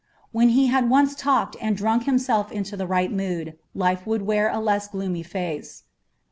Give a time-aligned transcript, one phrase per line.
[0.31, 4.49] When he had once talked and drunk himself into the right mood, life would wear
[4.49, 5.83] a less gloomy face.